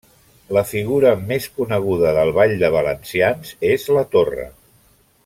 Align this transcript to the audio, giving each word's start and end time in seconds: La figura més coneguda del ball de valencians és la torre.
La 0.57 0.61
figura 0.69 1.11
més 1.31 1.45
coneguda 1.59 2.13
del 2.19 2.33
ball 2.39 2.55
de 2.63 2.73
valencians 2.79 3.53
és 3.73 3.87
la 3.99 4.07
torre. 4.17 4.49